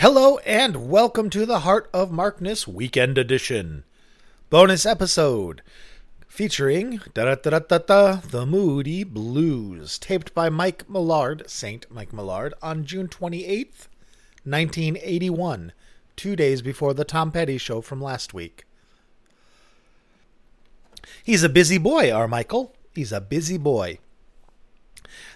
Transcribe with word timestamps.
Hello 0.00 0.38
and 0.46 0.88
welcome 0.88 1.28
to 1.30 1.44
the 1.44 1.58
Heart 1.58 1.90
of 1.92 2.12
Markness 2.12 2.68
Weekend 2.68 3.18
Edition. 3.18 3.82
Bonus 4.48 4.86
episode 4.86 5.60
featuring 6.28 7.00
da 7.14 7.34
da 7.34 7.58
da 7.58 7.78
da 7.78 8.12
The 8.14 8.46
Moody 8.46 9.02
Blues, 9.02 9.98
taped 9.98 10.32
by 10.34 10.50
Mike 10.50 10.88
Millard, 10.88 11.50
Saint 11.50 11.90
Mike 11.90 12.12
Millard, 12.12 12.54
on 12.62 12.84
June 12.84 13.08
28th, 13.08 13.88
1981, 14.44 15.72
two 16.14 16.36
days 16.36 16.62
before 16.62 16.94
the 16.94 17.04
Tom 17.04 17.32
Petty 17.32 17.58
show 17.58 17.80
from 17.80 18.00
last 18.00 18.32
week. 18.32 18.66
He's 21.24 21.42
a 21.42 21.48
busy 21.48 21.76
boy, 21.76 22.12
our 22.12 22.28
Michael. 22.28 22.72
He's 22.94 23.10
a 23.10 23.20
busy 23.20 23.58
boy. 23.58 23.98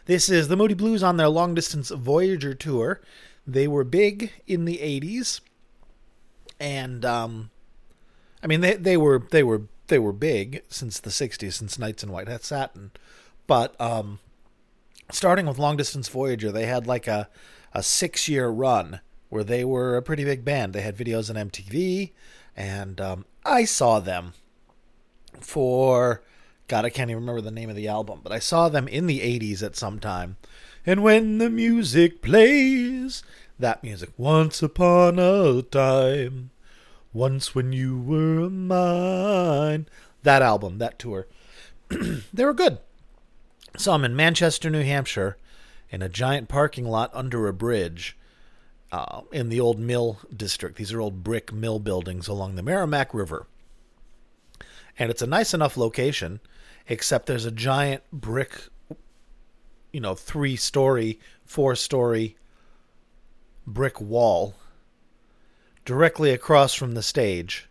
This 0.06 0.28
is 0.28 0.46
the 0.46 0.56
Moody 0.56 0.74
Blues 0.74 1.02
on 1.02 1.16
their 1.16 1.28
long 1.28 1.52
distance 1.52 1.90
Voyager 1.90 2.54
tour. 2.54 3.00
They 3.46 3.66
were 3.68 3.84
big 3.84 4.32
in 4.46 4.64
the 4.64 4.78
80s. 4.78 5.40
And 6.60 7.04
um 7.04 7.50
I 8.42 8.46
mean 8.46 8.60
they 8.60 8.74
they 8.74 8.96
were 8.96 9.26
they 9.30 9.42
were 9.42 9.62
they 9.88 9.98
were 9.98 10.12
big 10.12 10.62
since 10.68 11.00
the 11.00 11.10
60s 11.10 11.54
since 11.54 11.78
Knights 11.78 12.02
in 12.02 12.12
White 12.12 12.28
Hat 12.28 12.44
Satin. 12.44 12.92
But 13.46 13.78
um 13.80 14.20
starting 15.10 15.46
with 15.46 15.58
Long 15.58 15.76
Distance 15.76 16.08
Voyager, 16.08 16.52
they 16.52 16.66
had 16.66 16.86
like 16.86 17.06
a 17.06 17.28
a 17.74 17.80
6-year 17.80 18.48
run 18.48 19.00
where 19.30 19.44
they 19.44 19.64
were 19.64 19.96
a 19.96 20.02
pretty 20.02 20.24
big 20.24 20.44
band. 20.44 20.74
They 20.74 20.82
had 20.82 20.96
videos 20.96 21.30
on 21.30 21.50
MTV 21.50 22.12
and 22.56 23.00
um 23.00 23.24
I 23.44 23.64
saw 23.64 23.98
them 23.98 24.34
for 25.40 26.22
God, 26.68 26.84
I 26.86 26.90
can't 26.90 27.10
even 27.10 27.20
remember 27.22 27.42
the 27.42 27.50
name 27.50 27.68
of 27.68 27.76
the 27.76 27.88
album, 27.88 28.20
but 28.22 28.32
I 28.32 28.38
saw 28.38 28.68
them 28.68 28.88
in 28.88 29.06
the 29.06 29.20
80s 29.20 29.62
at 29.62 29.76
some 29.76 29.98
time. 29.98 30.36
And 30.86 31.02
when 31.02 31.36
the 31.38 31.50
music 31.50 32.22
plays, 32.22 32.91
that 33.58 33.82
music, 33.82 34.10
once 34.16 34.62
upon 34.62 35.18
a 35.18 35.62
time, 35.62 36.50
once 37.12 37.54
when 37.54 37.72
you 37.72 37.98
were 37.98 38.48
mine, 38.48 39.86
that 40.22 40.42
album, 40.42 40.78
that 40.78 40.98
tour, 40.98 41.26
they 42.32 42.44
were 42.44 42.54
good. 42.54 42.78
Saw 43.76 43.92
them 43.92 44.04
in 44.04 44.16
Manchester, 44.16 44.70
New 44.70 44.84
Hampshire, 44.84 45.36
in 45.90 46.02
a 46.02 46.08
giant 46.08 46.48
parking 46.48 46.86
lot 46.86 47.10
under 47.12 47.46
a 47.48 47.52
bridge. 47.52 48.16
Uh, 48.90 49.22
in 49.32 49.48
the 49.48 49.58
old 49.58 49.78
mill 49.78 50.18
district. 50.36 50.76
These 50.76 50.92
are 50.92 51.00
old 51.00 51.24
brick 51.24 51.50
mill 51.50 51.78
buildings 51.78 52.28
along 52.28 52.56
the 52.56 52.62
Merrimack 52.62 53.14
River. 53.14 53.46
And 54.98 55.10
it's 55.10 55.22
a 55.22 55.26
nice 55.26 55.54
enough 55.54 55.78
location 55.78 56.40
except 56.88 57.24
there's 57.24 57.46
a 57.46 57.50
giant 57.50 58.02
brick, 58.12 58.68
you 59.92 60.00
know, 60.00 60.14
three 60.14 60.56
story, 60.56 61.18
four 61.44 61.74
story 61.74 62.36
brick 63.66 64.00
wall 64.00 64.54
directly 65.84 66.30
across 66.30 66.74
from 66.74 66.94
the 66.94 67.02
stage 67.02 67.68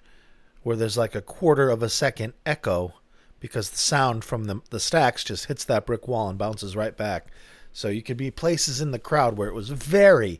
where 0.63 0.75
there's 0.75 0.97
like 0.97 1.15
a 1.15 1.21
quarter 1.21 1.69
of 1.69 1.81
a 1.81 1.89
second 1.89 2.33
echo 2.45 2.93
because 3.39 3.69
the 3.69 3.77
sound 3.77 4.23
from 4.23 4.45
the, 4.45 4.61
the 4.69 4.79
stacks 4.79 5.23
just 5.23 5.45
hits 5.45 5.63
that 5.65 5.85
brick 5.85 6.07
wall 6.07 6.29
and 6.29 6.37
bounces 6.37 6.75
right 6.75 6.95
back. 6.95 7.27
So 7.73 7.87
you 7.87 8.03
could 8.03 8.17
be 8.17 8.31
places 8.31 8.81
in 8.81 8.91
the 8.91 8.99
crowd 8.99 9.37
where 9.37 9.47
it 9.47 9.55
was 9.55 9.69
very 9.69 10.39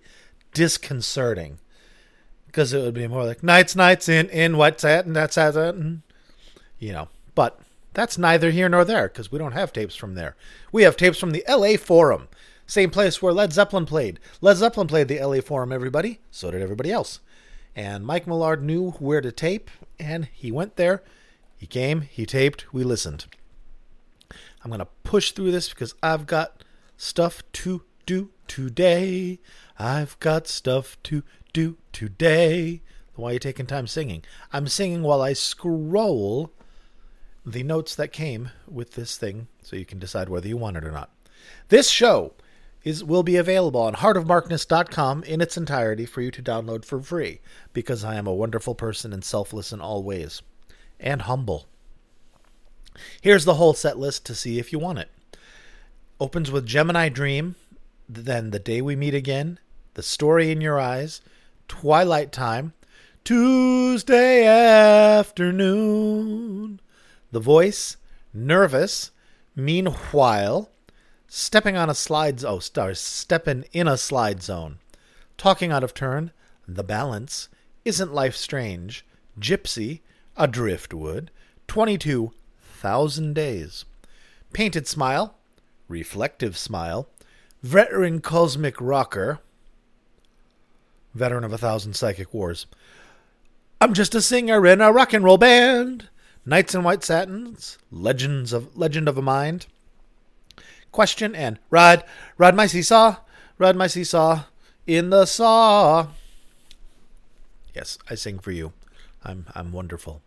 disconcerting 0.54 1.60
because 2.46 2.74
it 2.74 2.82
would 2.82 2.94
be 2.94 3.08
more 3.08 3.26
like 3.26 3.42
nights, 3.44 3.76
nights 3.76 4.08
in, 4.08 4.30
in 4.30 4.58
what's 4.58 4.84
that 4.84 5.06
and 5.06 5.16
that's 5.16 5.36
that, 5.36 5.56
and, 5.56 6.02
you 6.78 6.92
know, 6.92 7.08
but 7.34 7.60
that's 7.94 8.18
neither 8.18 8.52
here 8.52 8.70
nor 8.70 8.86
there 8.86 9.08
because 9.08 9.32
we 9.32 9.40
don't 9.40 9.54
have 9.54 9.74
tapes 9.74 9.96
from 9.96 10.16
there. 10.16 10.36
We 10.72 10.84
have 10.84 10.98
tapes 10.98 11.18
from 11.18 11.32
the 11.32 11.44
LA 11.50 11.78
Forum, 11.78 12.28
same 12.72 12.90
place 12.90 13.22
where 13.22 13.34
Led 13.34 13.52
Zeppelin 13.52 13.86
played. 13.86 14.18
Led 14.40 14.56
Zeppelin 14.56 14.88
played 14.88 15.10
the 15.10 15.20
LA 15.20 15.42
Forum, 15.42 15.74
everybody. 15.74 16.22
So 16.32 16.52
did 16.52 16.62
everybody 16.62 16.90
else. 16.90 17.20
And 17.76 18.06
Mike 18.06 18.26
Millard 18.26 18.64
knew 18.64 18.92
where 18.92 19.20
to 19.20 19.30
tape, 19.30 19.70
and 20.00 20.30
he 20.32 20.54
went 20.54 20.78
there. 20.78 21.04
He 21.58 21.66
came, 21.68 22.00
he 22.00 22.26
taped, 22.26 22.74
we 22.74 22.86
listened. 22.86 23.26
I'm 24.64 24.70
going 24.70 24.80
to 24.80 24.88
push 25.04 25.34
through 25.34 25.52
this 25.52 25.68
because 25.68 25.96
I've 26.02 26.26
got 26.26 26.64
stuff 26.96 27.44
to 27.52 27.84
do 28.06 28.30
today. 28.48 29.40
I've 29.78 30.18
got 30.22 30.48
stuff 30.48 30.96
to 31.04 31.24
do 31.52 31.76
today. 31.92 32.84
Why 33.16 33.32
are 33.32 33.34
you 33.34 33.40
taking 33.40 33.66
time 33.66 33.88
singing? 33.88 34.24
I'm 34.54 34.70
singing 34.70 35.02
while 35.04 35.22
I 35.22 35.34
scroll 35.34 36.54
the 37.46 37.64
notes 37.64 37.96
that 37.96 38.14
came 38.14 38.52
with 38.66 38.92
this 38.92 39.18
thing 39.18 39.50
so 39.62 39.76
you 39.76 39.86
can 39.86 40.00
decide 40.00 40.30
whether 40.30 40.48
you 40.48 40.56
want 40.56 40.78
it 40.78 40.86
or 40.86 40.92
not. 40.92 41.10
This 41.68 41.90
show 41.90 42.34
is 42.84 43.04
will 43.04 43.24
be 43.24 43.36
available 43.36 43.82
on 43.82 43.96
heartofmarkness.com 43.96 45.24
in 45.24 45.42
its 45.42 45.58
entirety 45.58 46.06
for 46.06 46.22
you 46.22 46.32
to 46.32 46.42
download 46.42 46.86
for 46.86 47.02
free 47.02 47.42
because 47.74 48.04
I 48.04 48.16
am 48.16 48.28
a 48.28 48.34
wonderful 48.34 48.76
person 48.76 49.14
and 49.14 49.24
selfless 49.24 49.72
in 49.72 49.82
all 49.82 50.04
ways 50.04 50.42
and 51.00 51.24
humble. 51.24 51.68
Here's 53.22 53.46
the 53.46 53.54
whole 53.56 53.74
set 53.74 53.98
list 53.98 54.26
to 54.26 54.36
see 54.36 54.60
if 54.60 54.72
you 54.74 54.80
want 54.80 55.00
it. 55.00 55.10
Opens 56.20 56.52
with 56.52 56.66
Gemini 56.66 57.10
Dream, 57.10 57.56
then 58.08 58.52
The 58.52 58.60
Day 58.60 58.82
We 58.82 58.96
Meet 58.96 59.16
Again, 59.16 59.60
The 59.96 60.04
Story 60.04 60.52
in 60.52 60.62
Your 60.62 60.80
Eyes, 60.80 61.22
Twilight 61.68 62.32
Time, 62.32 62.74
Tuesday 63.24 64.46
Afternoon, 65.18 66.80
The 67.32 67.40
Voice, 67.40 67.98
Nervous, 68.34 69.12
Meanwhile, 69.56 70.70
Stepping 71.34 71.78
on 71.78 71.90
a 71.90 71.96
slide 71.96 72.44
oh 72.44 72.60
stars 72.60 73.00
stepping 73.00 73.64
in 73.72 73.88
a 73.88 73.98
slide 73.98 74.44
zone. 74.44 74.80
Talking 75.38 75.72
out 75.72 75.82
of 75.82 75.94
turn, 75.94 76.32
The 76.68 76.84
Balance, 76.84 77.48
Isn't 77.86 78.14
Life 78.14 78.36
Strange, 78.36 79.06
Gypsy, 79.40 80.02
A 80.36 80.46
Driftwood, 80.46 81.32
22,000 81.70 83.34
Days. 83.34 83.86
Painted 84.52 84.88
Smile, 84.88 85.36
Reflective 85.88 86.58
Smile, 86.58 87.08
Veteran 87.64 88.20
Cosmic 88.20 88.76
Rocker, 88.82 89.40
Veteran 91.16 91.46
of 91.46 91.54
a 91.54 91.58
Thousand 91.58 91.96
Psychic 91.96 92.34
Wars. 92.34 92.66
I'm 93.80 93.94
just 93.94 94.14
a 94.14 94.22
singer 94.22 94.68
in 94.68 94.82
a 94.82 94.92
rock 94.92 95.14
and 95.14 95.24
roll 95.24 95.38
band. 95.38 96.10
Knights 96.46 96.76
in 96.76 96.84
White 96.84 97.06
Satins, 97.06 97.78
Legends 97.90 98.52
of 98.52 98.76
Legend 98.76 99.08
of 99.08 99.18
a 99.18 99.22
Mind. 99.22 99.68
Question 100.92 101.36
and 101.36 101.60
ride, 101.70 102.04
ride 102.38 102.56
my 102.56 102.68
seesaw, 102.68 103.18
ride 103.58 103.76
my 103.76 103.88
seesaw 103.88 104.44
in 104.86 105.10
the 105.10 105.26
saw. 105.26 106.08
Yes, 107.74 107.98
I 108.10 108.16
sing 108.16 108.40
for 108.40 108.52
you. 108.52 108.74
I'm 109.24 109.46
I'm 109.54 109.72
wonderful. 109.72 110.22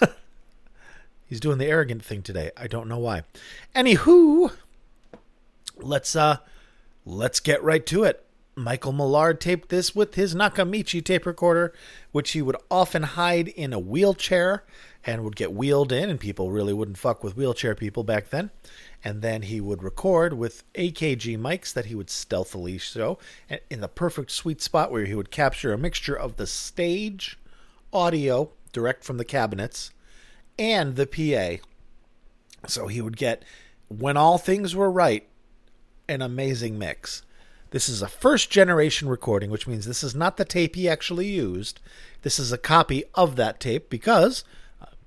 He's 1.26 1.40
doing 1.40 1.58
the 1.58 1.66
arrogant 1.66 2.04
thing 2.04 2.22
today. 2.22 2.50
I 2.56 2.66
don't 2.66 2.88
know 2.88 2.98
why. 2.98 3.22
Anywho, 3.74 4.52
let's 5.76 6.14
uh 6.16 6.38
let's 7.06 7.40
get 7.40 7.62
right 7.62 7.86
to 7.86 8.04
it. 8.04 8.24
Michael 8.56 8.92
Millard 8.92 9.40
taped 9.40 9.68
this 9.68 9.94
with 9.94 10.16
his 10.16 10.34
Nakamichi 10.34 11.02
tape 11.02 11.24
recorder, 11.24 11.72
which 12.12 12.32
he 12.32 12.42
would 12.42 12.56
often 12.70 13.04
hide 13.04 13.48
in 13.48 13.72
a 13.72 13.78
wheelchair 13.78 14.64
and 15.06 15.24
would 15.24 15.36
get 15.36 15.52
wheeled 15.52 15.92
in, 15.92 16.10
and 16.10 16.20
people 16.20 16.50
really 16.50 16.72
wouldn't 16.72 16.98
fuck 16.98 17.24
with 17.24 17.36
wheelchair 17.36 17.74
people 17.74 18.04
back 18.04 18.30
then. 18.30 18.50
And 19.02 19.22
then 19.22 19.42
he 19.42 19.60
would 19.60 19.82
record 19.82 20.34
with 20.34 20.62
AKG 20.74 21.38
mics 21.38 21.72
that 21.72 21.86
he 21.86 21.94
would 21.94 22.10
stealthily 22.10 22.76
show 22.76 23.18
in 23.70 23.80
the 23.80 23.88
perfect 23.88 24.30
sweet 24.30 24.60
spot 24.60 24.92
where 24.92 25.06
he 25.06 25.14
would 25.14 25.30
capture 25.30 25.72
a 25.72 25.78
mixture 25.78 26.14
of 26.14 26.36
the 26.36 26.46
stage 26.46 27.38
audio 27.92 28.50
direct 28.72 29.02
from 29.02 29.16
the 29.16 29.24
cabinets 29.24 29.90
and 30.58 30.96
the 30.96 31.06
PA. 31.06 31.64
So 32.68 32.88
he 32.88 33.00
would 33.00 33.16
get, 33.16 33.42
when 33.88 34.18
all 34.18 34.36
things 34.36 34.76
were 34.76 34.90
right, 34.90 35.26
an 36.08 36.20
amazing 36.20 36.78
mix. 36.78 37.22
This 37.70 37.88
is 37.88 38.02
a 38.02 38.08
first 38.08 38.50
generation 38.50 39.08
recording, 39.08 39.50
which 39.50 39.66
means 39.66 39.86
this 39.86 40.02
is 40.02 40.14
not 40.14 40.36
the 40.36 40.44
tape 40.44 40.74
he 40.74 40.88
actually 40.88 41.28
used. 41.28 41.80
This 42.22 42.38
is 42.38 42.52
a 42.52 42.58
copy 42.58 43.04
of 43.14 43.36
that 43.36 43.60
tape 43.60 43.88
because 43.88 44.44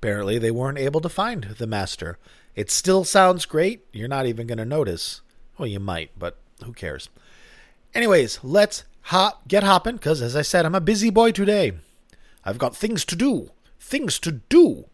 apparently 0.04 0.38
they 0.38 0.52
weren't 0.52 0.78
able 0.78 1.00
to 1.00 1.08
find 1.08 1.44
the 1.58 1.66
master. 1.66 2.18
It 2.56 2.70
still 2.70 3.06
sounds 3.06 3.46
great. 3.46 3.86
You're 3.94 4.10
not 4.10 4.26
even 4.26 4.48
going 4.48 4.58
to 4.58 4.66
notice. 4.66 5.22
Well, 5.58 5.66
you 5.66 5.80
might, 5.80 6.12
but 6.20 6.38
who 6.62 6.74
cares? 6.74 7.08
Anyways, 7.96 8.40
let's 8.44 8.84
hop, 9.04 9.48
get 9.48 9.64
hopping 9.64 9.96
because, 9.96 10.22
as 10.22 10.36
I 10.36 10.42
said, 10.42 10.66
I'm 10.66 10.76
a 10.76 10.82
busy 10.82 11.10
boy 11.10 11.32
today. 11.32 11.72
I've 12.44 12.58
got 12.58 12.76
things 12.76 13.06
to 13.06 13.16
do. 13.16 13.52
Things 13.80 14.20
to 14.20 14.34
do. 14.34 14.88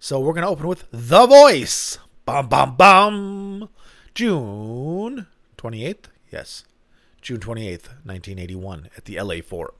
So 0.00 0.18
we're 0.18 0.32
going 0.32 0.42
to 0.42 0.48
open 0.48 0.66
with 0.66 0.86
The 0.90 1.24
Voice. 1.24 1.98
Bum, 2.24 2.48
bum, 2.48 2.74
bum. 2.74 3.68
June 4.12 5.28
28th? 5.56 6.06
Yes. 6.32 6.64
June 7.20 7.38
28th, 7.38 7.90
1981, 8.02 8.88
at 8.96 9.04
the 9.04 9.20
LA 9.20 9.36
Forum. 9.36 9.76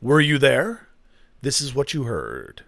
Were 0.00 0.20
you 0.20 0.38
there? 0.38 0.88
This 1.40 1.60
is 1.60 1.72
what 1.72 1.94
you 1.94 2.02
heard. 2.02 2.64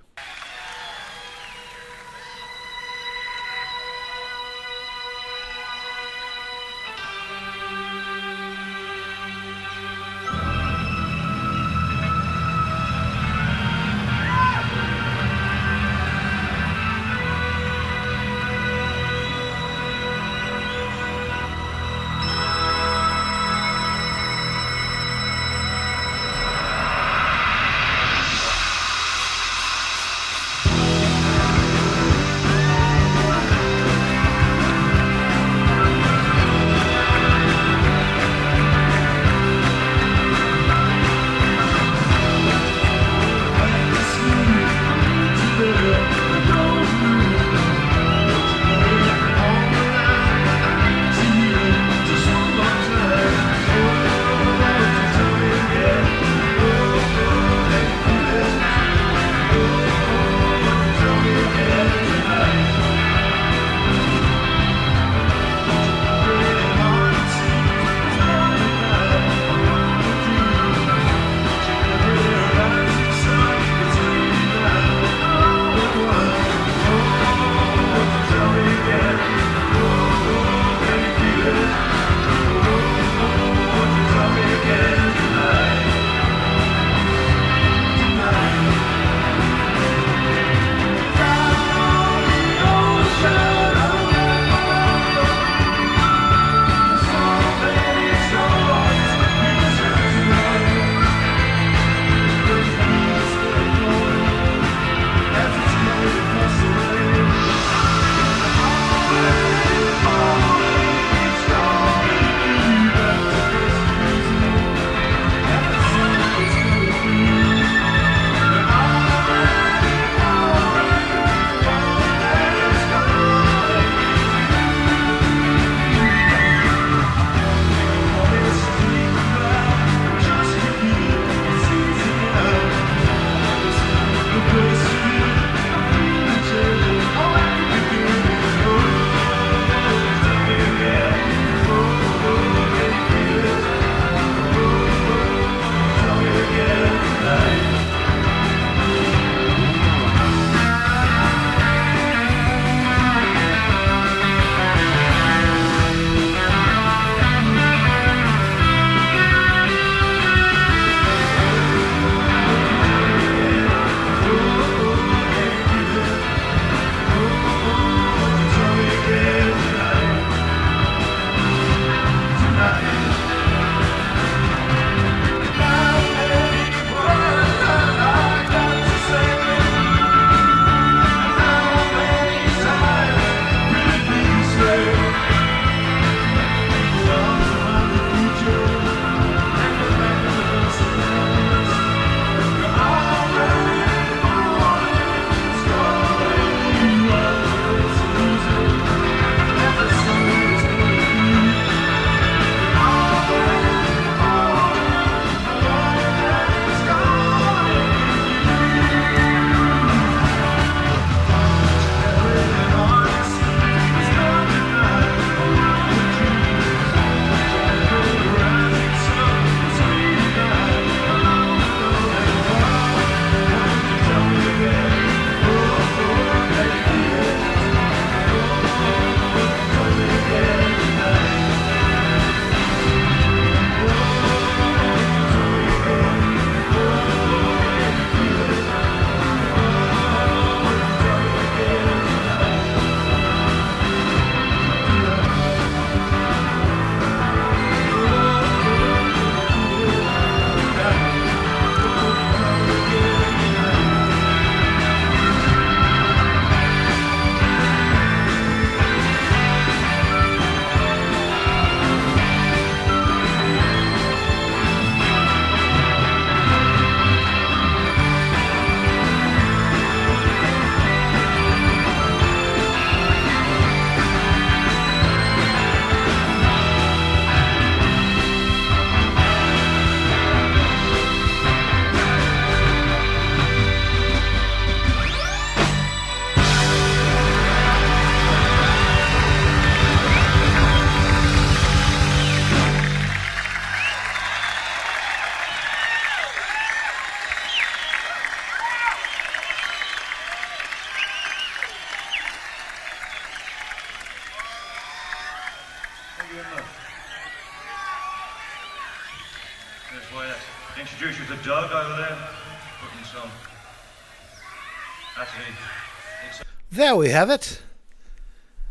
There 316.74 316.96
we 316.96 317.10
have 317.10 317.30
it. 317.30 317.62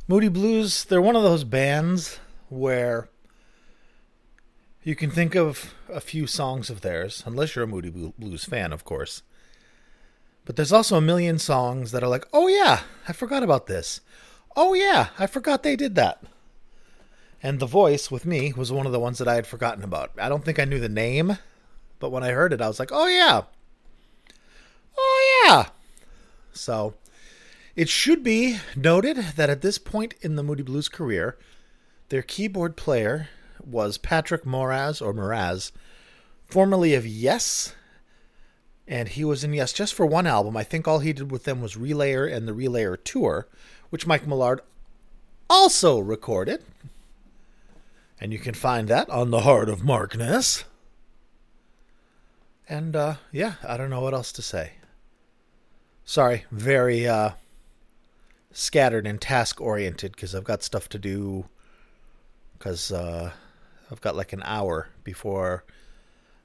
Moody 0.10 0.28
Blues, 0.28 0.84
they're 0.84 1.02
one 1.02 1.16
of 1.16 1.24
those 1.24 1.46
bands 1.46 2.20
where 2.50 3.08
you 4.84 4.94
can 4.94 5.10
think 5.10 5.36
of 5.36 5.74
a 5.88 6.02
few 6.02 6.28
songs 6.28 6.70
of 6.70 6.82
theirs, 6.82 7.24
unless 7.26 7.56
you're 7.56 7.64
a 7.64 7.68
Moody 7.68 7.90
Blues 7.90 8.44
fan, 8.44 8.74
of 8.74 8.84
course. 8.84 9.22
But 10.44 10.58
there's 10.58 10.74
also 10.74 10.98
a 10.98 11.02
million 11.02 11.40
songs 11.40 11.94
that 11.94 12.04
are 12.04 12.10
like, 12.10 12.28
oh 12.34 12.50
yeah, 12.50 12.82
I 13.08 13.14
forgot 13.14 13.42
about 13.42 13.68
this. 13.68 14.02
Oh 14.54 14.74
yeah, 14.74 15.08
I 15.18 15.26
forgot 15.26 15.64
they 15.64 15.78
did 15.78 15.96
that. 15.96 16.22
And 17.42 17.62
The 17.62 17.66
Voice, 17.66 18.12
with 18.12 18.26
me, 18.26 18.52
was 18.52 18.70
one 18.70 18.86
of 18.86 18.92
the 18.92 19.00
ones 19.00 19.18
that 19.20 19.30
I 19.30 19.36
had 19.36 19.48
forgotten 19.48 19.86
about. 19.86 20.12
I 20.18 20.28
don't 20.28 20.44
think 20.44 20.60
I 20.60 20.66
knew 20.66 20.80
the 20.82 20.90
name, 20.90 21.38
but 22.00 22.12
when 22.12 22.22
I 22.24 22.32
heard 22.32 22.52
it, 22.52 22.60
I 22.60 22.68
was 22.68 22.80
like, 22.82 22.92
oh 22.92 23.08
yeah. 23.08 23.44
Oh 24.98 25.44
yeah. 25.46 25.68
So. 26.52 26.96
It 27.76 27.90
should 27.90 28.24
be 28.24 28.60
noted 28.76 29.18
that 29.36 29.50
at 29.50 29.62
this 29.62 29.78
point 29.78 30.14
in 30.22 30.36
the 30.36 30.44
Moody 30.44 30.62
Blues 30.62 30.90
career, 30.90 31.38
their 32.10 32.22
keyboard 32.22 32.76
player 32.76 33.30
was 33.66 33.98
Patrick 33.98 34.44
Moraz 34.44 35.02
or 35.02 35.14
Moraz, 35.14 35.72
formerly 36.46 36.94
of 36.94 37.08
Yes, 37.08 37.74
and 38.88 39.10
he 39.10 39.24
was 39.24 39.44
in 39.44 39.54
Yes 39.54 39.74
just 39.74 39.96
for 39.96 40.06
one 40.06 40.28
album. 40.28 40.56
I 40.56 40.64
think 40.64 40.88
all 40.88 41.00
he 41.00 41.14
did 41.14 41.32
with 41.32 41.46
them 41.46 41.62
was 41.62 41.76
Relayer 41.76 42.32
and 42.32 42.48
the 42.48 42.52
Relayer 42.52 42.98
Tour, 43.04 43.48
which 43.90 44.06
Mike 44.06 44.28
Millard 44.28 44.62
also 45.50 46.00
recorded. 46.00 46.64
And 48.20 48.32
you 48.32 48.40
can 48.40 48.54
find 48.54 48.88
that 48.90 49.10
on 49.10 49.32
The 49.32 49.42
Heart 49.42 49.70
of 49.70 49.84
Markness. 49.84 50.64
And 52.70 52.96
uh, 52.96 53.16
yeah, 53.32 53.54
I 53.68 53.78
don't 53.78 53.90
know 53.90 54.02
what 54.02 54.14
else 54.14 54.32
to 54.34 54.42
say. 54.42 54.74
Sorry, 56.06 56.46
very 56.52 57.08
uh, 57.08 57.32
scattered 58.54 59.06
and 59.06 59.20
task 59.20 59.60
oriented 59.60 60.14
because 60.14 60.34
I've 60.34 60.44
got 60.46 60.64
stuff 60.64 60.88
to 60.90 61.00
do. 61.00 61.46
Because 62.58 62.92
uh, 62.92 63.32
I've 63.92 64.02
got 64.02 64.16
like 64.16 64.32
an 64.32 64.44
hour 64.46 64.88
before 65.04 65.66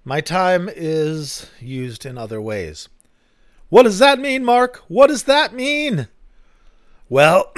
my 0.05 0.21
time 0.21 0.69
is 0.75 1.49
used 1.61 2.05
in 2.05 2.19
other 2.19 2.41
ways. 2.41 2.89
What 3.69 3.83
does 3.85 3.99
that 3.99 4.19
mean, 4.19 4.45
Mark? 4.45 4.83
What 4.89 5.09
does 5.09 5.25
that 5.25 5.53
mean? 5.53 6.09
Well, 7.09 7.53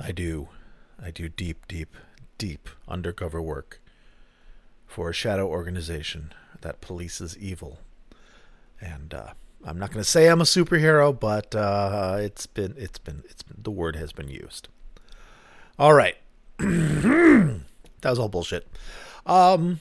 I 0.00 0.12
do. 0.12 0.48
I 1.02 1.10
do 1.10 1.28
deep, 1.28 1.66
deep, 1.68 1.94
deep 2.38 2.68
undercover 2.88 3.42
work 3.42 3.80
for 4.86 5.10
a 5.10 5.14
shadow 5.14 5.46
organization 5.46 6.32
that 6.62 6.80
polices 6.80 7.36
evil. 7.36 7.80
And 8.80 9.12
uh, 9.12 9.34
I'm 9.64 9.78
not 9.78 9.90
going 9.90 10.02
to 10.02 10.08
say 10.08 10.28
I'm 10.28 10.40
a 10.40 10.44
superhero, 10.44 11.18
but 11.18 11.54
uh, 11.54 12.18
it's 12.20 12.46
been 12.46 12.74
it's 12.76 12.98
been 12.98 13.22
it's 13.30 13.42
been, 13.42 13.56
the 13.62 13.70
word 13.70 13.96
has 13.96 14.12
been 14.12 14.28
used. 14.28 14.68
All 15.78 15.94
right, 15.94 16.16
that 16.58 17.60
was 18.02 18.18
all 18.18 18.28
bullshit. 18.28 18.66
Um, 19.26 19.80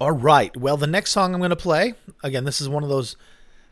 all 0.00 0.12
right. 0.12 0.56
Well, 0.56 0.76
the 0.76 0.86
next 0.86 1.10
song 1.10 1.34
I'm 1.34 1.40
going 1.40 1.50
to 1.50 1.56
play 1.56 1.94
again. 2.22 2.44
This 2.44 2.60
is 2.60 2.68
one 2.68 2.82
of 2.82 2.88
those. 2.88 3.16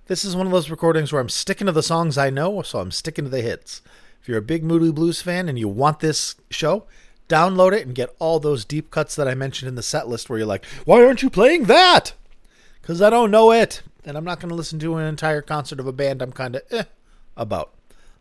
This 0.07 0.25
is 0.25 0.37
one 0.37 0.47
of 0.47 0.53
those 0.53 0.71
recordings 0.71 1.13
where 1.13 1.21
I'm 1.21 1.29
sticking 1.29 1.67
to 1.67 1.73
the 1.73 1.83
songs 1.83 2.17
I 2.17 2.31
know, 2.31 2.63
so 2.63 2.79
I'm 2.79 2.93
sticking 2.93 3.25
to 3.25 3.31
the 3.31 3.43
hits. 3.43 3.83
If 4.21 4.29
you're 4.29 4.39
a 4.39 4.43
big 4.43 4.63
Moody 4.63 4.93
Blues 4.93 5.23
fan 5.23 5.49
and 5.49 5.59
you 5.59 5.69
want 5.69 6.01
this 6.01 6.37
show, 6.51 6.85
download 7.29 7.73
it 7.73 7.87
and 7.87 7.95
get 7.95 8.15
all 8.19 8.39
those 8.39 8.65
deep 8.65 8.91
cuts 8.91 9.17
that 9.17 9.27
I 9.27 9.35
mentioned 9.35 9.69
in 9.69 9.75
the 9.75 9.83
set 9.83 10.07
list 10.07 10.29
where 10.29 10.39
you're 10.39 10.47
like, 10.47 10.65
why 10.85 11.05
aren't 11.05 11.23
you 11.23 11.31
playing 11.31 11.65
that? 11.65 12.13
Because 12.81 13.03
I 13.03 13.11
don't 13.11 13.33
know 13.33 13.51
it. 13.51 13.83
And 14.07 14.17
I'm 14.17 14.25
not 14.25 14.39
going 14.39 14.51
to 14.51 14.55
listen 14.55 14.79
to 14.79 14.95
an 14.95 15.05
entire 15.05 15.43
concert 15.43 15.81
of 15.81 15.87
a 15.89 15.93
band 15.93 16.23
I'm 16.23 16.31
kind 16.31 16.55
of 16.55 16.63
eh 16.71 16.85
about. 17.37 17.75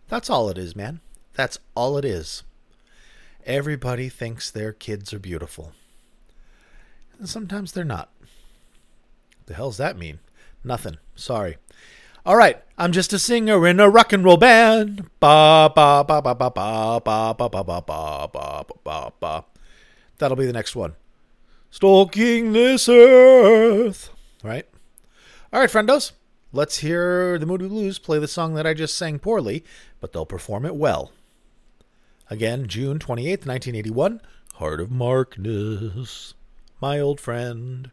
That's 0.09 0.31
all 0.31 0.49
it 0.49 0.57
is, 0.57 0.75
man. 0.75 0.99
That's 1.35 1.59
all 1.75 1.97
it 1.97 2.03
is. 2.03 2.41
Everybody 3.45 4.09
thinks 4.09 4.49
their 4.49 4.73
kids 4.73 5.13
are 5.13 5.19
beautiful. 5.19 5.73
And 7.19 7.29
sometimes 7.29 7.71
they're 7.71 7.85
not. 7.85 8.09
The 9.45 9.53
hell's 9.53 9.77
that 9.77 9.95
mean? 9.95 10.19
Nothing. 10.63 10.97
Sorry. 11.15 11.57
All 12.25 12.35
right, 12.35 12.57
I'm 12.75 12.91
just 12.91 13.13
a 13.13 13.19
singer 13.19 13.67
in 13.67 13.79
a 13.79 13.87
rock 13.87 14.11
and 14.11 14.23
roll 14.23 14.37
band. 14.37 15.07
Ba 15.19 15.71
ba 15.75 16.03
ba 16.03 16.19
ba 16.19 16.33
ba 16.33 16.49
ba 16.49 16.99
ba 16.99 17.35
ba 17.37 17.47
ba 17.47 17.63
ba 17.63 17.81
ba 17.85 18.27
ba 18.33 18.65
ba 18.83 19.11
ba. 19.19 19.45
That'll 20.17 20.35
be 20.35 20.47
the 20.47 20.53
next 20.53 20.75
one. 20.75 20.95
Stalking 21.69 22.53
this 22.53 22.89
earth. 22.89 24.09
Right? 24.43 24.65
All 25.55 25.61
right, 25.61 25.69
friendos. 25.69 26.11
Let's 26.51 26.79
hear 26.79 27.39
the 27.39 27.45
Moody 27.45 27.69
Blues 27.69 27.97
play 27.97 28.19
the 28.19 28.27
song 28.27 28.55
that 28.55 28.67
I 28.67 28.73
just 28.73 28.97
sang 28.97 29.19
poorly, 29.19 29.63
but 30.01 30.11
they'll 30.11 30.25
perform 30.25 30.65
it 30.65 30.75
well. 30.75 31.13
Again, 32.29 32.67
June 32.67 32.99
28th, 32.99 33.47
1981, 33.47 34.19
Heart 34.55 34.81
of 34.81 34.91
Markness, 34.91 36.33
my 36.81 36.99
old 36.99 37.21
friend. 37.21 37.91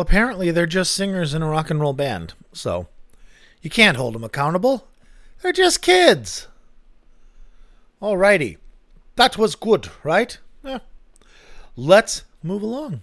Well, 0.00 0.06
apparently 0.06 0.50
they're 0.50 0.64
just 0.64 0.94
singers 0.94 1.34
in 1.34 1.42
a 1.42 1.46
rock 1.46 1.68
and 1.68 1.78
roll 1.78 1.92
band, 1.92 2.32
so 2.54 2.88
you 3.60 3.68
can't 3.68 3.98
hold 3.98 4.14
them 4.14 4.24
accountable. 4.24 4.88
They're 5.42 5.52
just 5.52 5.82
kids. 5.82 6.48
Alrighty. 8.00 8.56
That 9.16 9.36
was 9.36 9.54
good, 9.54 9.90
right? 10.02 10.38
Yeah. 10.64 10.78
Let's 11.76 12.24
move 12.42 12.62
along. 12.62 13.02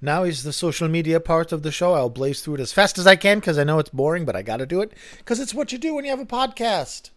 Now 0.00 0.22
is 0.22 0.44
the 0.44 0.52
social 0.52 0.86
media 0.86 1.18
part 1.18 1.50
of 1.50 1.64
the 1.64 1.72
show. 1.72 1.94
I'll 1.94 2.08
blaze 2.08 2.42
through 2.42 2.54
it 2.54 2.60
as 2.60 2.72
fast 2.72 2.96
as 2.96 3.08
I 3.08 3.16
can 3.16 3.40
because 3.40 3.58
I 3.58 3.64
know 3.64 3.80
it's 3.80 3.90
boring, 3.90 4.24
but 4.24 4.36
I 4.36 4.42
got 4.42 4.58
to 4.58 4.66
do 4.66 4.82
it 4.82 4.92
because 5.18 5.40
it's 5.40 5.52
what 5.52 5.72
you 5.72 5.78
do 5.78 5.96
when 5.96 6.04
you 6.04 6.12
have 6.12 6.20
a 6.20 6.24
podcast. 6.24 7.10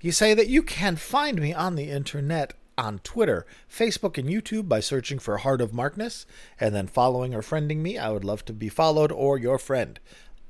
You 0.00 0.10
say 0.10 0.34
that 0.34 0.48
you 0.48 0.64
can 0.64 0.96
find 0.96 1.40
me 1.40 1.54
on 1.54 1.76
the 1.76 1.88
internet 1.88 2.54
on 2.80 2.98
Twitter, 3.00 3.46
Facebook, 3.70 4.16
and 4.16 4.28
YouTube 4.28 4.68
by 4.68 4.80
searching 4.80 5.18
for 5.18 5.36
Heart 5.38 5.60
of 5.60 5.72
Markness 5.72 6.24
and 6.58 6.74
then 6.74 6.86
following 6.86 7.34
or 7.34 7.42
friending 7.42 7.78
me. 7.78 7.98
I 7.98 8.10
would 8.10 8.24
love 8.24 8.44
to 8.46 8.52
be 8.52 8.68
followed 8.68 9.12
or 9.12 9.38
your 9.38 9.58
friend. 9.58 10.00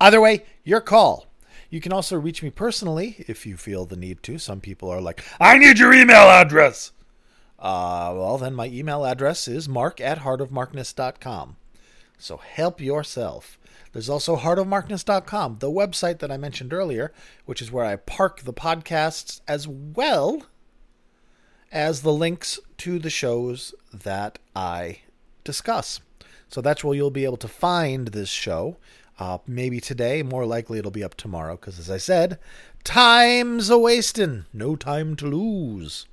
Either 0.00 0.20
way, 0.20 0.44
your 0.64 0.80
call. 0.80 1.26
You 1.68 1.80
can 1.80 1.92
also 1.92 2.16
reach 2.16 2.42
me 2.42 2.50
personally 2.50 3.24
if 3.28 3.46
you 3.46 3.56
feel 3.56 3.84
the 3.84 3.96
need 3.96 4.22
to. 4.24 4.38
Some 4.38 4.60
people 4.60 4.88
are 4.88 5.00
like, 5.00 5.24
I 5.40 5.58
need 5.58 5.78
your 5.78 5.92
email 5.92 6.28
address. 6.28 6.92
Uh, 7.58 8.14
well, 8.16 8.38
then 8.38 8.54
my 8.54 8.66
email 8.66 9.04
address 9.04 9.46
is 9.46 9.68
mark 9.68 10.00
at 10.00 10.20
heartofmarkness.com. 10.20 11.56
So 12.18 12.36
help 12.38 12.80
yourself. 12.80 13.58
There's 13.92 14.08
also 14.08 14.36
heartofmarkness.com, 14.36 15.58
the 15.58 15.70
website 15.70 16.20
that 16.20 16.30
I 16.30 16.36
mentioned 16.36 16.72
earlier, 16.72 17.12
which 17.44 17.60
is 17.60 17.72
where 17.72 17.84
I 17.84 17.96
park 17.96 18.42
the 18.42 18.52
podcasts 18.52 19.40
as 19.48 19.66
well 19.66 20.46
as 21.72 22.02
the 22.02 22.12
links 22.12 22.58
to 22.78 22.98
the 22.98 23.10
shows 23.10 23.74
that 23.92 24.38
I 24.56 25.00
discuss. 25.44 26.00
So 26.48 26.60
that's 26.60 26.82
where 26.82 26.96
you'll 26.96 27.10
be 27.10 27.24
able 27.24 27.36
to 27.38 27.48
find 27.48 28.08
this 28.08 28.28
show. 28.28 28.76
Uh, 29.18 29.38
maybe 29.46 29.80
today, 29.80 30.22
more 30.22 30.46
likely 30.46 30.78
it'll 30.78 30.90
be 30.90 31.04
up 31.04 31.14
tomorrow, 31.14 31.54
because 31.54 31.78
as 31.78 31.90
I 31.90 31.98
said, 31.98 32.38
time's 32.84 33.68
a 33.68 33.78
wasting, 33.78 34.46
no 34.52 34.76
time 34.76 35.14
to 35.16 35.26
lose. 35.26 36.06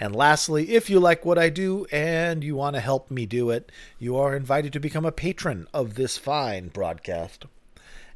And 0.00 0.14
lastly, 0.14 0.74
if 0.74 0.90
you 0.90 0.98
like 0.98 1.24
what 1.24 1.38
I 1.38 1.48
do 1.48 1.86
and 1.92 2.42
you 2.42 2.54
want 2.56 2.74
to 2.74 2.80
help 2.80 3.10
me 3.10 3.24
do 3.24 3.50
it, 3.50 3.70
you 3.98 4.16
are 4.16 4.36
invited 4.36 4.72
to 4.74 4.80
become 4.80 5.06
a 5.06 5.12
patron 5.12 5.68
of 5.72 5.94
this 5.94 6.18
fine 6.18 6.68
broadcast. 6.68 7.46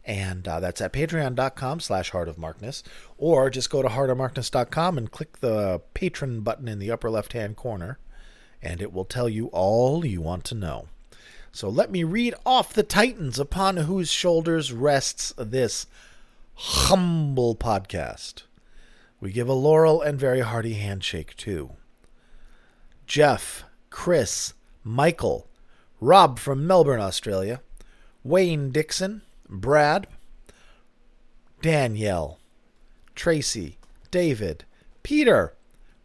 And 0.04 0.48
uh, 0.48 0.60
that's 0.60 0.80
at 0.80 0.92
patreon.com 0.92 1.80
slash 1.80 2.10
heart 2.10 2.28
of 2.28 2.38
markness. 2.38 2.82
Or 3.18 3.50
just 3.50 3.70
go 3.70 3.82
to 3.82 3.88
heartofmarkness.com 3.88 4.98
and 4.98 5.10
click 5.10 5.40
the 5.40 5.82
patron 5.94 6.40
button 6.40 6.68
in 6.68 6.78
the 6.78 6.90
upper 6.90 7.10
left 7.10 7.32
hand 7.32 7.56
corner, 7.56 7.98
and 8.62 8.80
it 8.80 8.92
will 8.92 9.04
tell 9.04 9.28
you 9.28 9.46
all 9.48 10.04
you 10.04 10.20
want 10.20 10.44
to 10.46 10.54
know. 10.54 10.88
So 11.52 11.68
let 11.68 11.90
me 11.90 12.04
read 12.04 12.34
off 12.46 12.72
the 12.72 12.82
titans 12.82 13.38
upon 13.38 13.76
whose 13.76 14.10
shoulders 14.10 14.72
rests 14.72 15.34
this 15.36 15.86
humble 16.54 17.56
podcast. 17.56 18.44
We 19.20 19.32
give 19.32 19.48
a 19.48 19.54
laurel 19.54 20.00
and 20.00 20.18
very 20.18 20.40
hearty 20.40 20.74
handshake 20.74 21.36
too. 21.36 21.72
Jeff, 23.06 23.64
Chris, 23.90 24.54
Michael, 24.84 25.48
Rob 26.00 26.38
from 26.38 26.66
Melbourne, 26.66 27.00
Australia, 27.00 27.60
Wayne 28.22 28.70
Dixon, 28.70 29.22
Brad, 29.50 30.06
Danielle, 31.60 32.38
Tracy, 33.14 33.76
David, 34.10 34.64
Peter, 35.02 35.54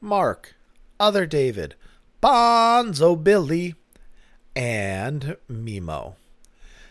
Mark, 0.01 0.55
Other 0.99 1.25
David, 1.25 1.75
Bonzo 2.21 3.21
Billy, 3.21 3.75
and 4.55 5.37
Mimo. 5.49 6.15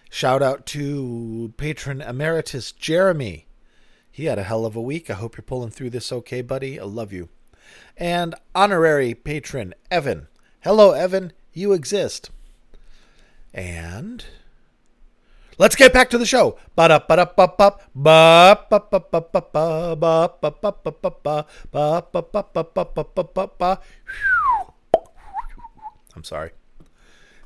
Shout 0.09 0.43
out 0.43 0.64
to 0.67 1.53
patron 1.57 2.01
emeritus 2.01 2.71
Jeremy. 2.71 3.47
He 4.12 4.27
had 4.27 4.38
a 4.38 4.45
hell 4.45 4.64
of 4.64 4.77
a 4.77 4.81
week. 4.81 5.11
I 5.11 5.14
hope 5.14 5.37
you're 5.37 5.43
pulling 5.43 5.71
through 5.71 5.90
this 5.90 6.12
okay, 6.12 6.40
buddy. 6.40 6.79
I 6.79 6.85
love 6.85 7.12
you. 7.12 7.31
And 7.97 8.37
honorary 8.55 9.12
patron 9.12 9.75
Evan. 9.90 10.29
Hello, 10.61 10.93
Evan. 10.93 11.33
You 11.53 11.73
exist. 11.73 12.31
And 13.53 14.25
let's 15.59 15.77
get 15.77 15.93
back 15.93 16.11
to 16.11 16.19
the 16.19 16.27
show. 16.27 16.59
I'm 26.17 26.25
sorry. 26.25 26.51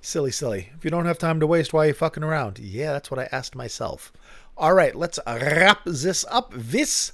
Silly, 0.01 0.31
silly. 0.31 0.71
If 0.77 0.85
you 0.85 0.91
don't 0.91 1.07
have 1.07 1.19
time 1.19 1.41
to 1.41 1.47
waste, 1.47 1.73
why 1.73 1.85
are 1.85 1.89
you 1.89 1.95
fucking 1.95 2.23
around? 2.23 2.59
Yeah, 2.59 2.93
that's 2.93 3.11
what 3.11 3.21
I 3.21 3.29
asked 3.33 3.55
myself. 3.55 4.13
All 4.57 4.75
right, 4.75 4.95
let's 4.95 5.19
wrap 5.27 5.85
this 5.85 6.25
up. 6.31 6.53
This 6.55 7.13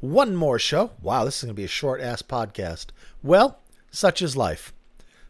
one 0.00 0.36
more 0.36 0.58
show. 0.58 0.92
Wow, 1.00 1.24
this 1.24 1.38
is 1.38 1.44
going 1.44 1.54
to 1.54 1.54
be 1.54 1.64
a 1.64 1.68
short 1.68 2.00
ass 2.00 2.22
podcast. 2.22 2.86
Well, 3.22 3.58
such 3.90 4.20
is 4.20 4.36
life. 4.36 4.72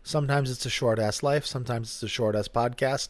Sometimes 0.06 0.52
it's 0.52 0.64
a 0.64 0.70
short 0.70 1.00
ass 1.00 1.24
life, 1.24 1.44
sometimes 1.44 1.88
it's 1.88 2.02
a 2.04 2.06
short 2.06 2.36
ass 2.36 2.46
podcast. 2.46 3.08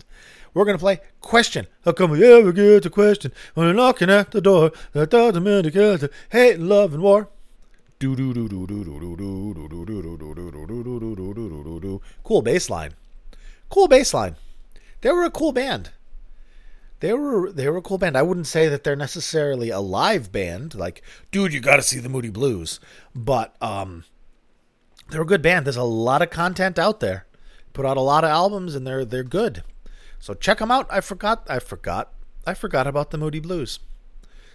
We're 0.55 0.65
going 0.65 0.79
to 0.79 0.83
play 0.83 1.01
Question. 1.21 1.67
How 1.85 1.93
come 1.93 2.13
we 2.13 2.25
ever 2.25 2.53
get 2.53 2.85
to 2.85 2.89
question 2.89 3.33
when 3.53 3.67
we're 3.67 3.75
knocking 3.75 4.09
at 4.09 4.31
the 4.31 4.41
door? 4.41 4.73
That 4.93 5.11
doesn't 5.11 5.45
mean 5.45 5.65
to 5.65 5.71
get 5.71 6.01
to 6.01 6.11
hate 6.31 6.59
love 6.59 6.95
and 6.95 7.03
war. 7.03 7.29
Cool 12.25 12.41
bass 12.41 12.71
line. 12.71 12.95
Cool 13.69 13.89
bass 13.89 14.15
line. 14.15 14.37
They 15.03 15.11
were 15.11 15.25
a 15.25 15.31
cool 15.31 15.53
band. 15.53 15.91
They 17.01 17.13
were 17.13 17.53
they 17.53 17.69
were 17.69 17.77
a 17.77 17.83
cool 17.83 17.99
band. 17.99 18.17
I 18.17 18.23
wouldn't 18.23 18.47
say 18.47 18.69
that 18.69 18.85
they're 18.85 18.97
necessarily 18.97 19.69
a 19.69 19.81
live 19.81 20.33
band. 20.33 20.75
Like, 20.75 21.03
dude, 21.31 21.53
you 21.53 21.61
got 21.61 21.77
to 21.77 21.83
see 21.83 21.99
the 21.99 22.09
Moody 22.09 22.31
Blues. 22.31 22.81
But 23.15 23.55
um, 23.61 24.05
they're 25.09 25.23
a 25.23 25.27
good 25.27 25.43
band. 25.43 25.67
There's 25.67 25.77
a 25.77 25.85
lot 25.85 26.23
of 26.23 26.31
content 26.31 26.79
out 26.79 27.01
there. 27.01 27.27
Put 27.73 27.87
out 27.87 27.97
a 27.97 28.01
lot 28.01 28.25
of 28.25 28.31
albums, 28.31 28.75
and 28.75 28.87
they're 28.87 29.05
they're 29.05 29.23
good. 29.23 29.63
So 30.19 30.35
check 30.35 30.59
them 30.59 30.71
out. 30.71 30.87
I 30.91 31.01
forgot. 31.01 31.47
I 31.49 31.59
forgot. 31.59 32.13
I 32.47 32.55
forgot 32.55 32.87
about 32.87 33.11
the 33.11 33.19
Moody 33.19 33.41
Blues. 33.41 33.81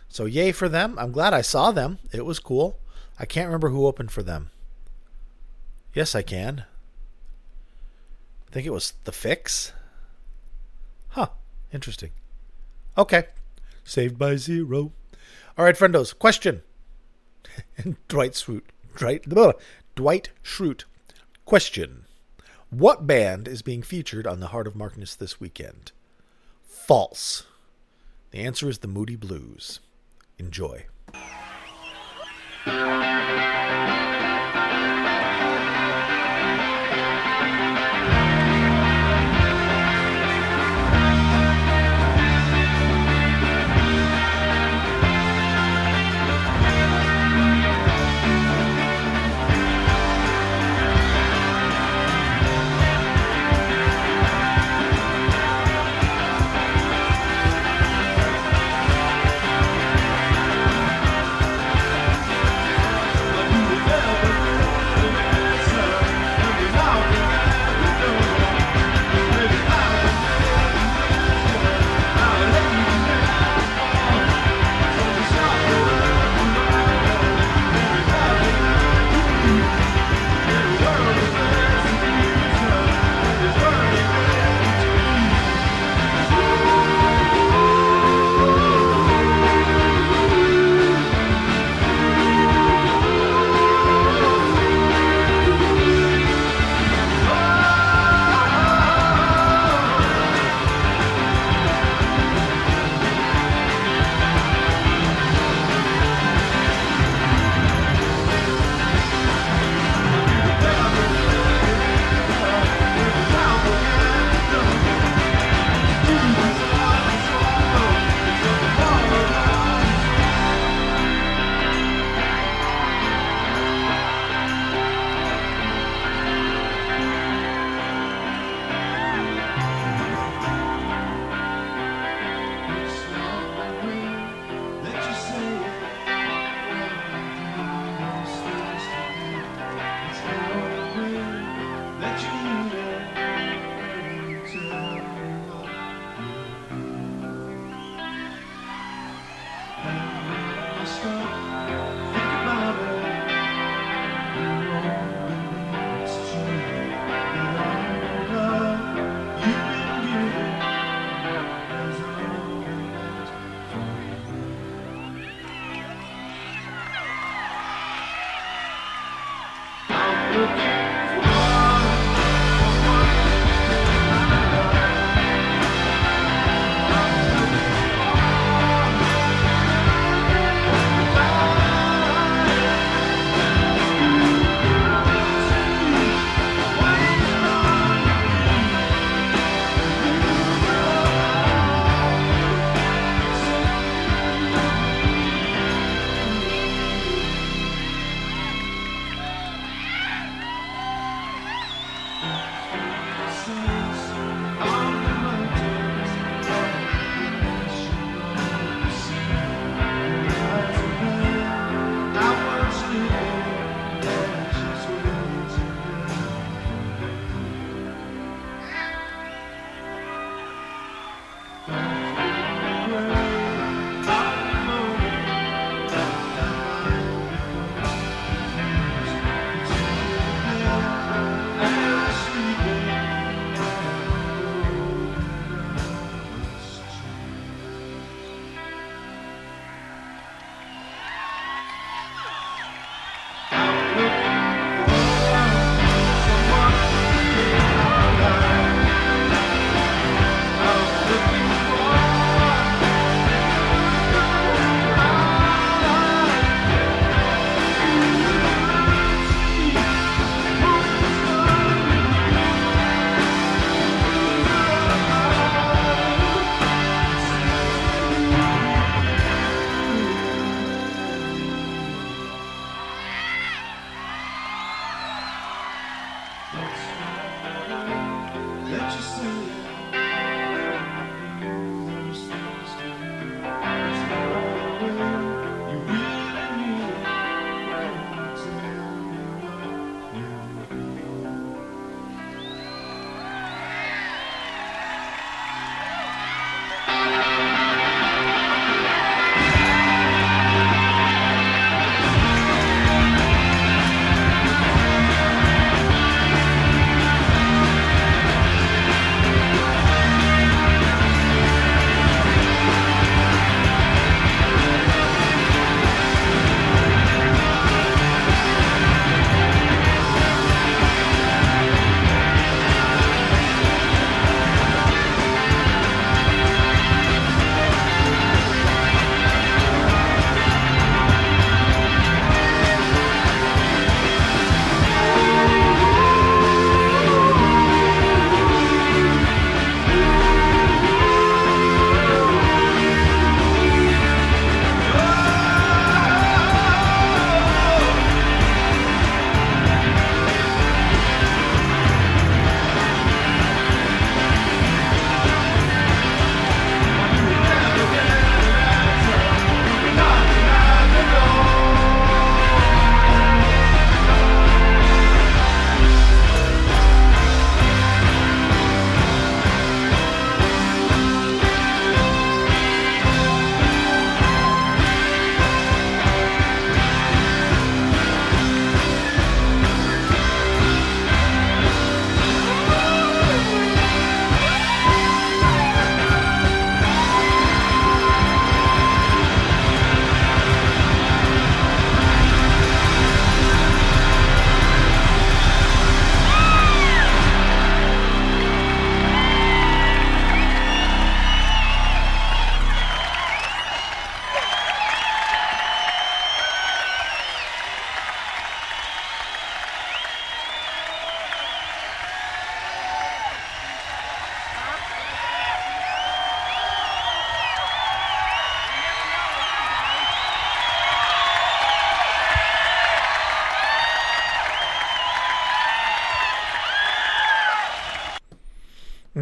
So 0.10 0.26
yay 0.26 0.52
for 0.52 0.68
them. 0.68 0.98
I'm 0.98 1.12
glad 1.12 1.34
I 1.34 1.42
saw 1.42 1.72
them. 1.72 2.00
It 2.12 2.26
was 2.26 2.40
cool. 2.40 2.80
I 3.20 3.26
can't 3.26 3.48
remember 3.48 3.70
who 3.70 3.86
opened 3.86 4.12
for 4.12 4.24
them. 4.24 4.50
Yes, 5.94 6.16
I 6.16 6.22
can. 6.22 6.66
I 8.48 8.52
think 8.52 8.66
it 8.66 8.72
was 8.72 8.94
The 9.04 9.12
Fixx. 9.12 9.72
Huh. 11.10 11.30
Interesting. 11.72 12.12
Okay. 12.98 13.26
Saved 13.84 14.18
by 14.18 14.36
zero. 14.36 14.92
All 15.58 15.66
right, 15.66 15.78
friendos. 15.78 16.18
Question. 16.18 16.62
Dwight 18.08 18.34
Schrute. 18.34 18.64
Dwight, 18.98 19.24
Dwight 19.96 20.30
Schrute. 20.44 20.86
Question. 21.46 22.06
What 22.70 23.06
band 23.06 23.48
is 23.48 23.62
being 23.62 23.82
featured 23.82 24.26
on 24.26 24.40
the 24.40 24.48
Heart 24.48 24.68
of 24.68 24.76
Markness 24.76 25.16
this 25.16 25.40
weekend? 25.40 25.92
False. 26.64 27.44
The 28.32 28.40
answer 28.40 28.70
is 28.70 28.80
the 28.80 28.88
Moody 28.88 29.18
Blues. 29.18 29.82
Enjoy. 30.38 30.86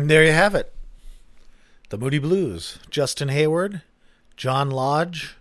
And 0.10 0.15
there 0.15 0.26
you 0.26 0.32
have 0.32 0.56
it. 0.56 0.74
The 1.89 1.98
Moody 2.00 2.17
Blues. 2.17 2.80
Justin 2.89 3.28
Hayward, 3.28 3.84
John 4.36 4.72
Lodge, 4.72 5.36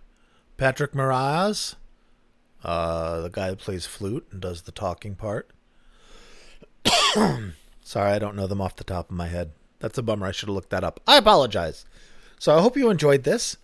Patrick 0.59 0.93
Moraz, 0.93 1.77
uh, 2.63 3.23
the 3.23 3.31
guy 3.31 3.49
that 3.49 3.61
plays 3.61 3.87
flute 3.87 4.27
and 4.31 4.43
does 4.43 4.61
the 4.61 4.71
talking 4.71 5.15
part. 5.15 5.49
Sorry, 7.83 8.13
I 8.13 8.19
don't 8.19 8.37
know 8.37 8.47
them 8.47 8.61
off 8.61 8.77
the 8.77 8.85
top 8.85 9.09
of 9.09 9.17
my 9.17 9.29
head. 9.29 9.53
That's 9.79 9.97
a 9.97 10.03
bummer. 10.03 10.27
I 10.27 10.33
should 10.33 10.51
have 10.51 10.55
looked 10.55 10.69
that 10.69 10.85
up. 10.85 11.01
I 11.07 11.17
apologize. 11.17 11.87
So 12.39 12.55
I 12.55 12.61
hope 12.61 12.77
you 12.77 12.91
enjoyed 12.91 13.25
this. 13.25 13.57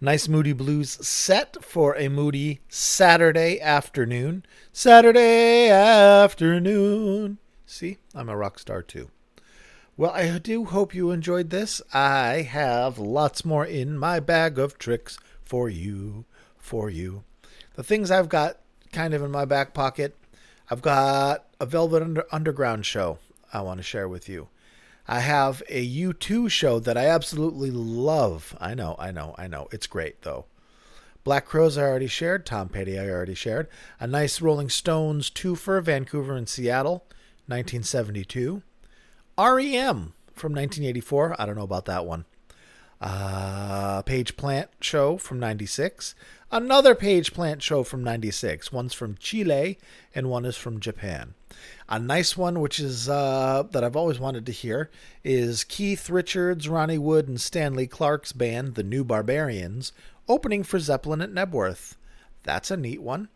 Nice 0.00 0.26
Moody 0.26 0.54
Blues 0.54 0.90
set 1.06 1.62
for 1.64 1.94
a 1.94 2.08
moody 2.08 2.58
Saturday 2.68 3.60
afternoon. 3.60 4.44
Saturday 4.72 5.68
afternoon. 5.68 7.38
See, 7.64 7.98
I'm 8.12 8.28
a 8.28 8.36
rock 8.36 8.58
star 8.58 8.82
too. 8.82 9.08
Well, 10.02 10.10
I 10.10 10.36
do 10.38 10.64
hope 10.64 10.96
you 10.96 11.12
enjoyed 11.12 11.50
this. 11.50 11.80
I 11.94 12.42
have 12.42 12.98
lots 12.98 13.44
more 13.44 13.64
in 13.64 13.96
my 13.96 14.18
bag 14.18 14.58
of 14.58 14.76
tricks 14.76 15.16
for 15.44 15.68
you, 15.68 16.24
for 16.58 16.90
you. 16.90 17.22
The 17.76 17.84
things 17.84 18.10
I've 18.10 18.28
got 18.28 18.58
kind 18.90 19.14
of 19.14 19.22
in 19.22 19.30
my 19.30 19.44
back 19.44 19.74
pocket, 19.74 20.16
I've 20.68 20.82
got 20.82 21.44
a 21.60 21.66
Velvet 21.66 22.02
Under- 22.02 22.26
Underground 22.32 22.84
show 22.84 23.18
I 23.52 23.60
want 23.60 23.78
to 23.78 23.84
share 23.84 24.08
with 24.08 24.28
you. 24.28 24.48
I 25.06 25.20
have 25.20 25.62
a 25.68 25.86
U2 25.86 26.50
show 26.50 26.80
that 26.80 26.98
I 26.98 27.06
absolutely 27.06 27.70
love. 27.70 28.56
I 28.60 28.74
know, 28.74 28.96
I 28.98 29.12
know, 29.12 29.36
I 29.38 29.46
know. 29.46 29.68
It's 29.70 29.86
great, 29.86 30.22
though. 30.22 30.46
Black 31.22 31.46
Crowes 31.46 31.78
I 31.78 31.82
already 31.82 32.08
shared. 32.08 32.44
Tom 32.44 32.70
Petty 32.70 32.98
I 32.98 33.08
already 33.08 33.34
shared. 33.34 33.68
A 34.00 34.08
nice 34.08 34.40
Rolling 34.40 34.68
Stones 34.68 35.30
twofer, 35.30 35.80
Vancouver 35.80 36.34
and 36.34 36.48
Seattle, 36.48 37.04
1972. 37.46 38.64
REM 39.38 40.12
from 40.34 40.52
1984. 40.52 41.36
I 41.38 41.46
don't 41.46 41.56
know 41.56 41.62
about 41.62 41.86
that 41.86 42.06
one. 42.06 42.24
Uh, 43.00 44.02
Page 44.02 44.36
Plant 44.36 44.70
show 44.80 45.16
from 45.16 45.40
96. 45.40 46.14
Another 46.52 46.94
Page 46.94 47.32
Plant 47.32 47.62
show 47.62 47.82
from 47.82 48.04
96. 48.04 48.70
One's 48.70 48.94
from 48.94 49.16
Chile 49.16 49.78
and 50.14 50.30
one 50.30 50.44
is 50.44 50.56
from 50.56 50.78
Japan. 50.78 51.34
A 51.88 51.98
nice 51.98 52.36
one, 52.36 52.60
which 52.60 52.78
is 52.78 53.08
uh, 53.08 53.64
that 53.70 53.82
I've 53.82 53.96
always 53.96 54.20
wanted 54.20 54.46
to 54.46 54.52
hear, 54.52 54.90
is 55.24 55.64
Keith 55.64 56.08
Richards, 56.10 56.68
Ronnie 56.68 56.98
Wood, 56.98 57.28
and 57.28 57.40
Stanley 57.40 57.86
Clarke's 57.86 58.32
band, 58.32 58.74
the 58.74 58.82
New 58.82 59.04
Barbarians, 59.04 59.92
opening 60.28 60.62
for 60.62 60.78
Zeppelin 60.78 61.20
at 61.20 61.32
Knebworth. 61.32 61.96
That's 62.44 62.70
a 62.70 62.76
neat 62.76 63.02
one. 63.02 63.28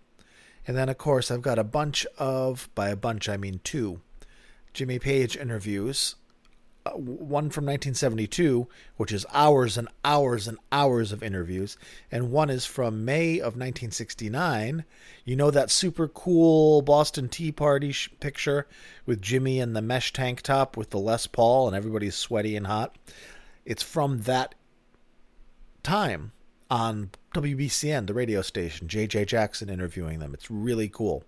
And 0.66 0.76
then, 0.76 0.88
of 0.88 0.98
course, 0.98 1.30
I've 1.30 1.42
got 1.42 1.58
a 1.58 1.64
bunch 1.64 2.06
of, 2.18 2.68
by 2.74 2.88
a 2.88 2.96
bunch, 2.96 3.28
I 3.28 3.36
mean 3.36 3.60
two, 3.62 4.00
Jimmy 4.76 4.98
Page 4.98 5.38
interviews. 5.38 6.16
Uh, 6.84 6.90
one 6.90 7.48
from 7.48 7.64
1972, 7.64 8.68
which 8.98 9.10
is 9.10 9.24
hours 9.32 9.78
and 9.78 9.88
hours 10.04 10.46
and 10.46 10.58
hours 10.70 11.12
of 11.12 11.22
interviews, 11.22 11.78
and 12.12 12.30
one 12.30 12.50
is 12.50 12.66
from 12.66 13.02
May 13.02 13.38
of 13.38 13.56
1969. 13.56 14.84
You 15.24 15.34
know 15.34 15.50
that 15.50 15.70
super 15.70 16.08
cool 16.08 16.82
Boston 16.82 17.30
Tea 17.30 17.52
Party 17.52 17.90
sh- 17.90 18.10
picture 18.20 18.66
with 19.06 19.22
Jimmy 19.22 19.60
in 19.60 19.72
the 19.72 19.80
mesh 19.80 20.12
tank 20.12 20.42
top 20.42 20.76
with 20.76 20.90
the 20.90 20.98
Les 20.98 21.26
Paul 21.26 21.66
and 21.66 21.74
everybody's 21.74 22.14
sweaty 22.14 22.54
and 22.54 22.66
hot? 22.66 22.98
It's 23.64 23.82
from 23.82 24.20
that 24.22 24.54
time 25.82 26.32
on 26.70 27.12
WBCN, 27.34 28.06
the 28.06 28.14
radio 28.14 28.42
station. 28.42 28.88
JJ 28.88 29.26
Jackson 29.26 29.70
interviewing 29.70 30.18
them. 30.18 30.34
It's 30.34 30.50
really 30.50 30.90
cool. 30.90 31.24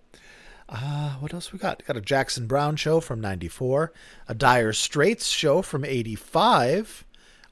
Uh, 0.69 1.13
what 1.15 1.33
else 1.33 1.51
we 1.51 1.57
got? 1.57 1.83
Got 1.85 1.97
a 1.97 2.01
Jackson 2.01 2.45
Browne 2.45 2.75
show 2.75 2.99
from 2.99 3.19
94, 3.19 3.91
a 4.27 4.35
Dire 4.35 4.71
Straits 4.71 5.27
show 5.27 5.63
from 5.63 5.83
85, 5.83 7.05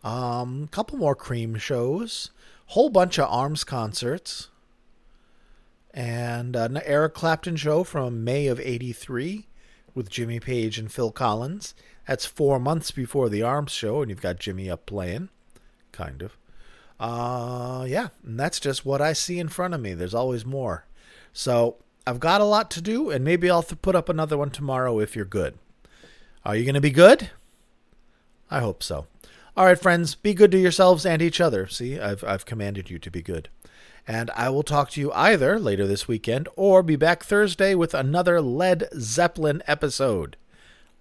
um, 0.03 0.65
a 0.65 0.67
couple 0.67 0.99
more 0.99 1.15
Cream 1.15 1.55
shows, 1.55 2.29
whole 2.67 2.89
bunch 2.89 3.17
of 3.17 3.27
Arms 3.27 3.63
concerts, 3.63 4.49
and 5.91 6.55
an 6.55 6.79
Eric 6.85 7.15
Clapton 7.15 7.55
show 7.55 7.83
from 7.83 8.23
May 8.23 8.45
of 8.45 8.59
83 8.59 9.47
with 9.95 10.11
Jimmy 10.11 10.39
Page 10.39 10.77
and 10.77 10.91
Phil 10.91 11.11
Collins. 11.11 11.73
That's 12.07 12.27
four 12.27 12.59
months 12.59 12.91
before 12.91 13.29
the 13.29 13.41
Arms 13.41 13.71
show, 13.71 14.03
and 14.03 14.11
you've 14.11 14.21
got 14.21 14.37
Jimmy 14.37 14.69
up 14.69 14.85
playing, 14.85 15.29
kind 15.91 16.21
of. 16.21 16.37
Uh, 16.99 17.83
yeah, 17.87 18.09
and 18.23 18.39
that's 18.39 18.59
just 18.59 18.85
what 18.85 19.01
I 19.01 19.13
see 19.13 19.39
in 19.39 19.47
front 19.47 19.73
of 19.73 19.81
me. 19.81 19.95
There's 19.95 20.13
always 20.13 20.45
more. 20.45 20.85
So 21.33 21.77
I've 22.07 22.21
got 22.21 22.39
a 22.39 22.45
lot 22.45 22.71
to 22.71 22.81
do, 22.81 23.09
and 23.09 23.25
maybe 23.25 23.49
I'll 23.49 23.63
th- 23.63 23.81
put 23.81 23.93
up 23.93 24.07
another 24.07 24.37
one 24.37 24.49
tomorrow 24.49 24.99
if 24.99 25.13
you're 25.13 25.25
good. 25.25 25.55
Are 26.45 26.55
you 26.55 26.63
going 26.63 26.75
to 26.75 26.81
be 26.81 26.89
good? 26.89 27.31
I 28.49 28.61
hope 28.61 28.81
so. 28.81 29.07
All 29.57 29.65
right, 29.65 29.77
friends, 29.77 30.15
be 30.15 30.33
good 30.33 30.51
to 30.51 30.57
yourselves 30.57 31.05
and 31.05 31.21
each 31.21 31.41
other. 31.41 31.67
See, 31.67 31.99
I've, 31.99 32.23
I've 32.23 32.45
commanded 32.45 32.89
you 32.89 32.97
to 32.97 33.11
be 33.11 33.21
good. 33.21 33.49
And 34.07 34.31
I 34.37 34.49
will 34.49 34.63
talk 34.63 34.89
to 34.91 35.01
you 35.01 35.11
either 35.11 35.59
later 35.59 35.85
this 35.85 36.07
weekend 36.07 36.47
or 36.55 36.81
be 36.81 36.95
back 36.95 37.25
Thursday 37.25 37.75
with 37.75 37.93
another 37.93 38.39
Led 38.39 38.87
Zeppelin 38.97 39.61
episode. 39.67 40.37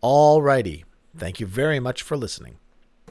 All 0.00 0.42
righty. 0.42 0.84
Thank 1.16 1.38
you 1.38 1.46
very 1.46 1.78
much 1.78 2.02
for 2.02 2.16
listening. 2.16 2.56